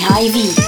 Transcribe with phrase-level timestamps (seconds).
[0.00, 0.59] Mihai V.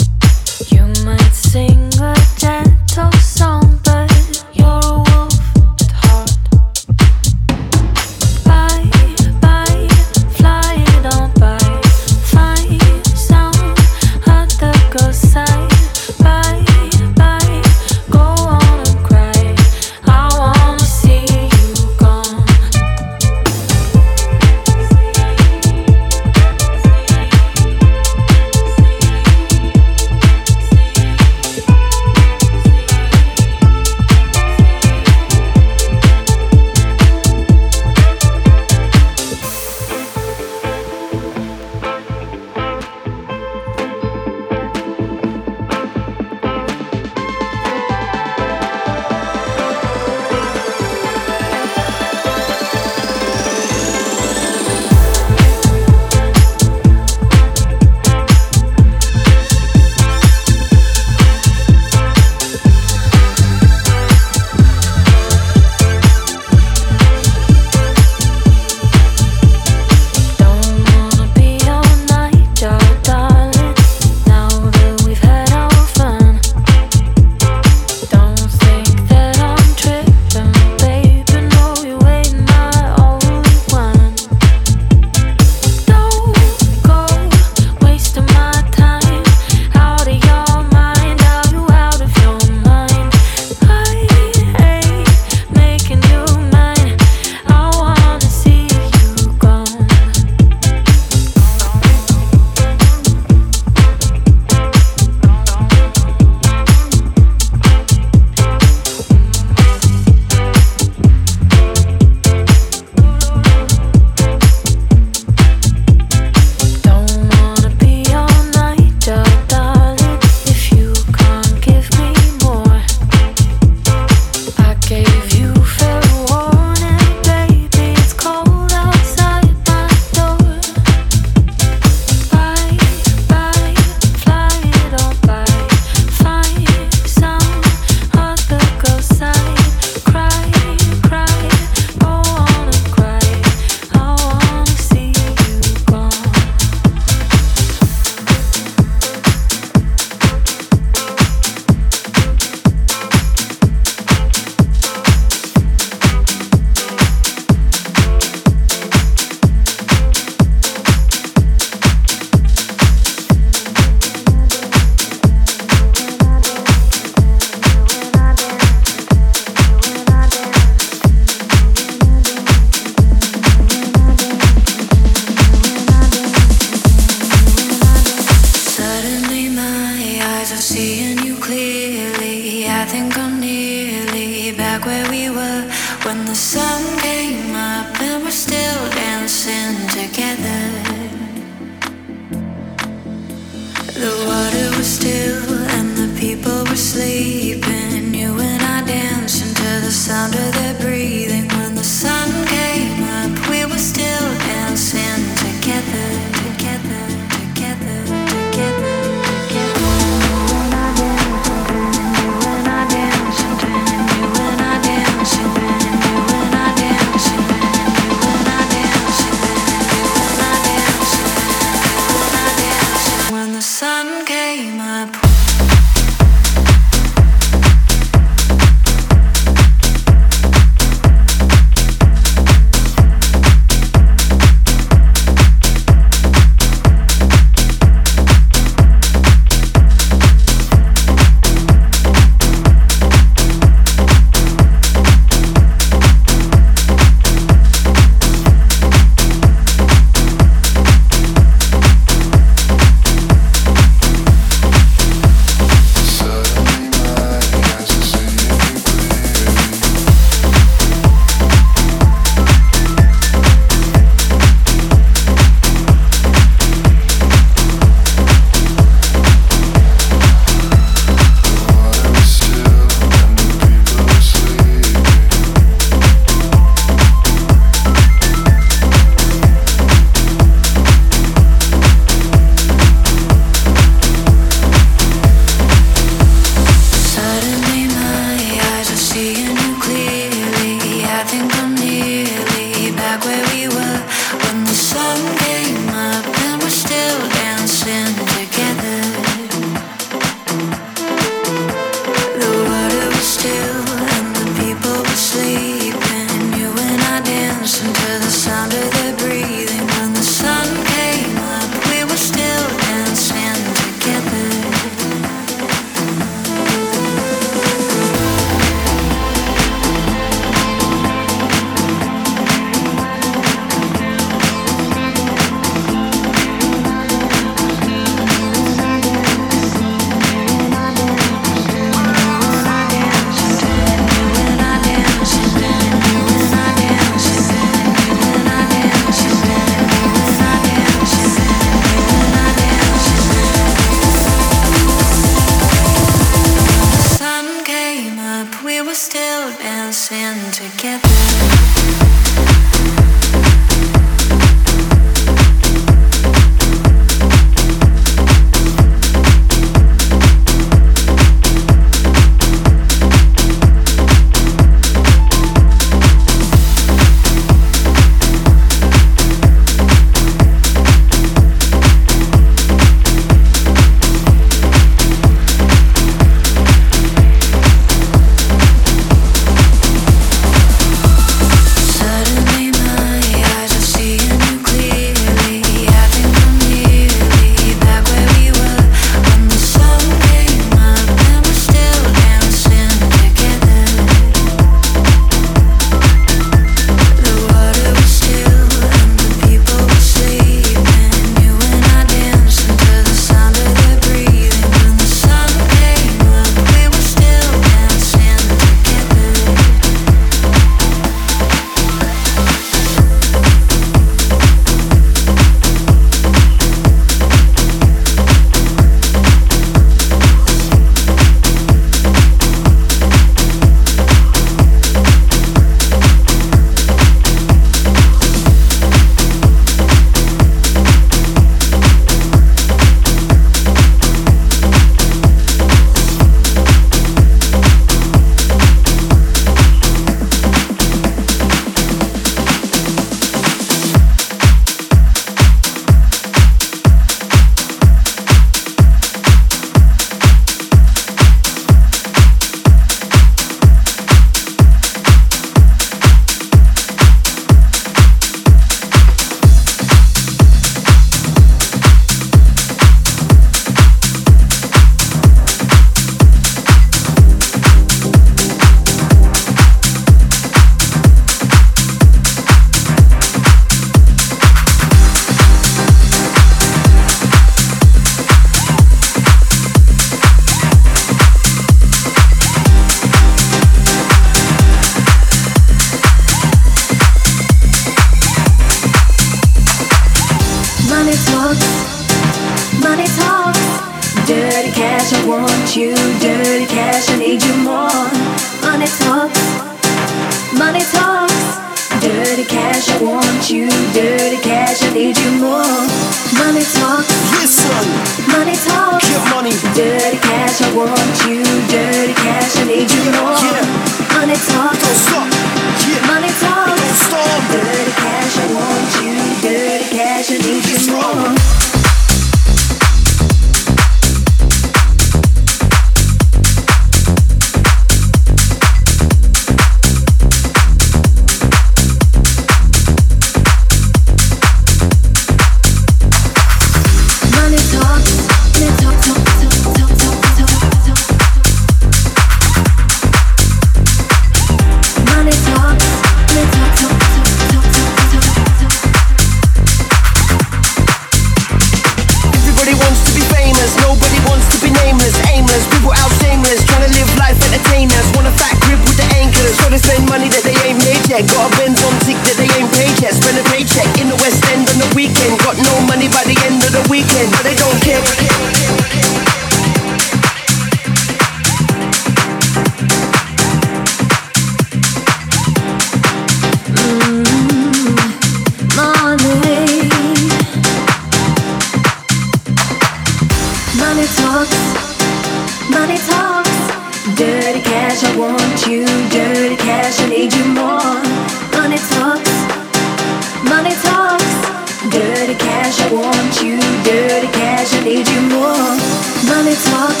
[599.61, 600.00] small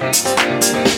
[0.00, 0.89] Thank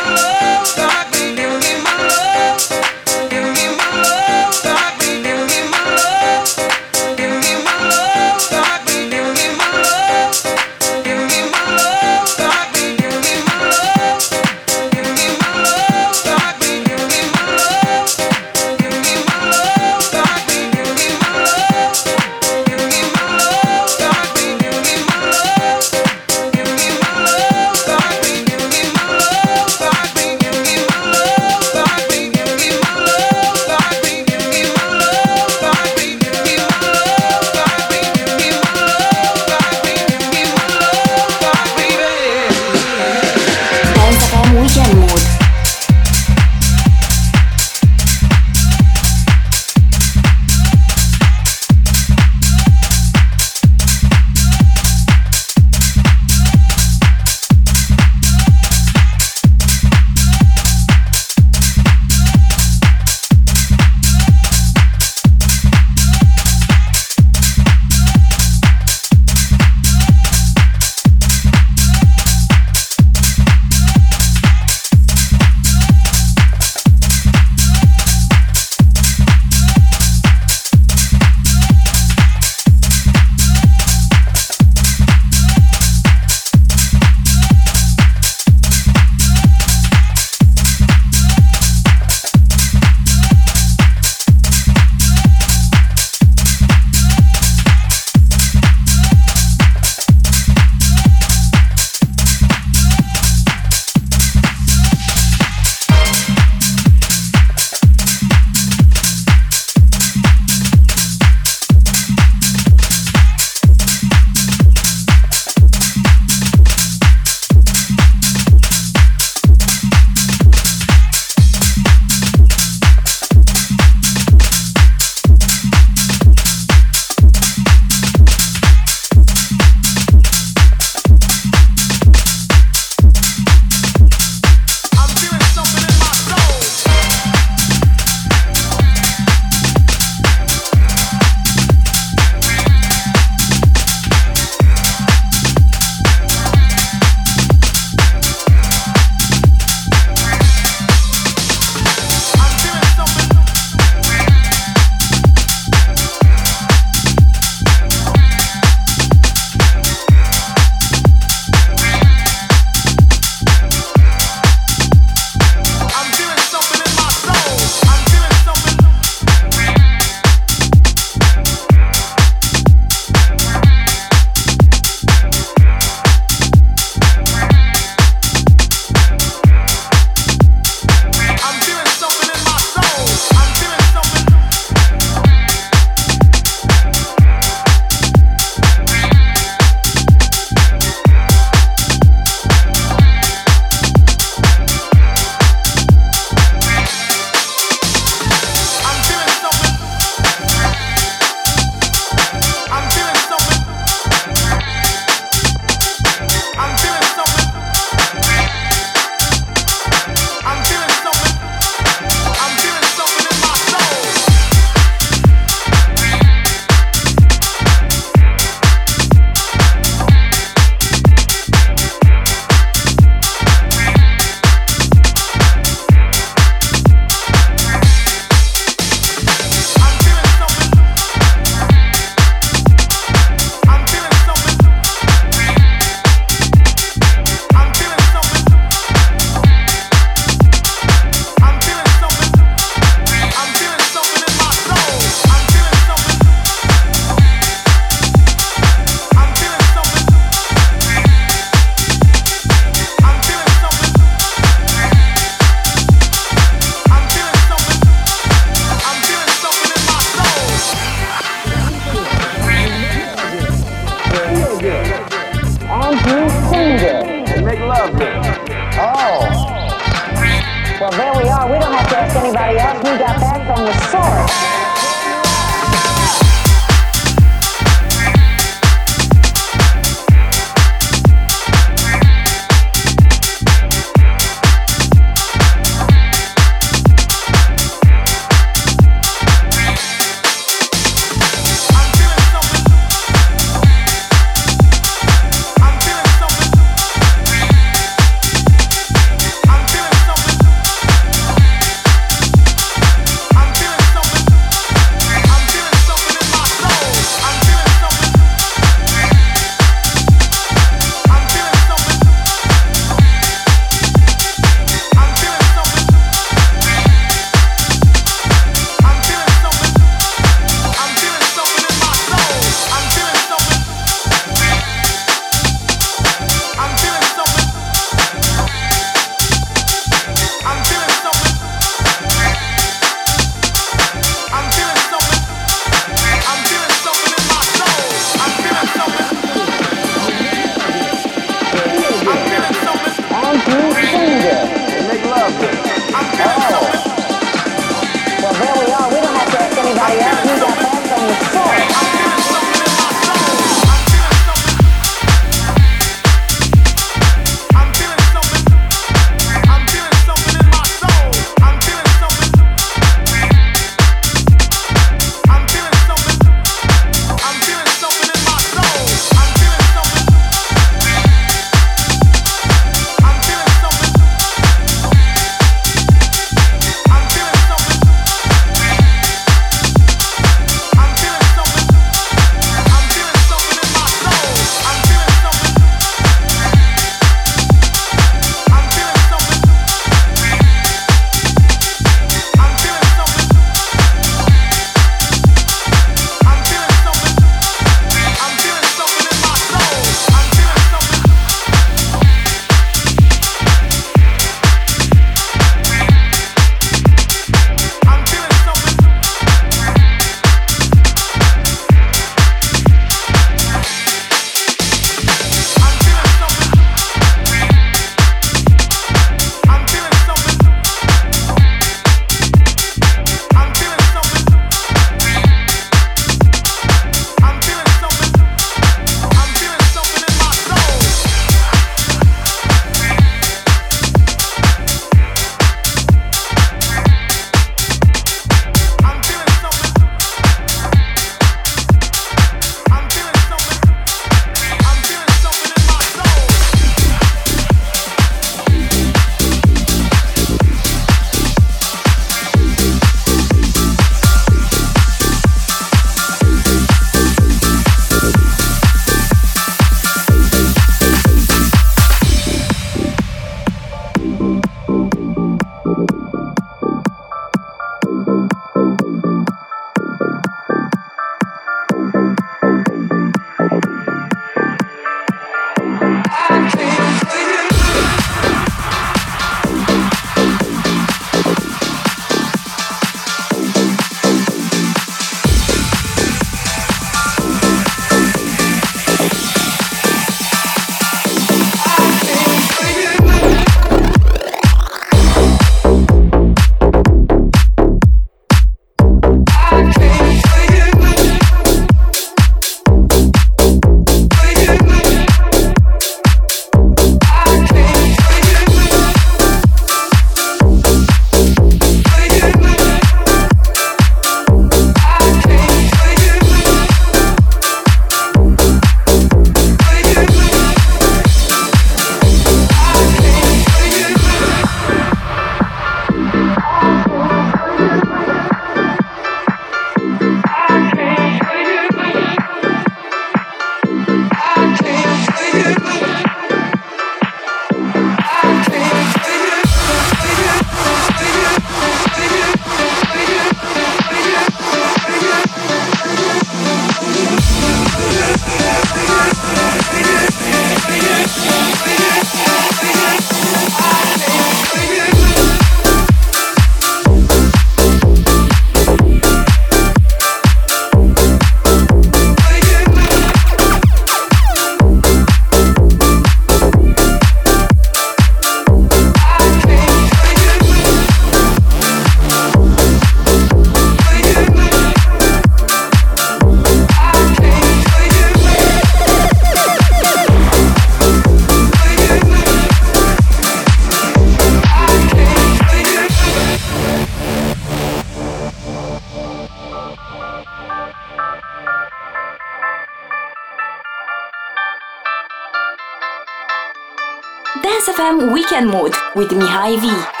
[598.45, 600.00] Mode with Mihai V.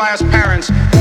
[0.00, 0.99] doesn't show.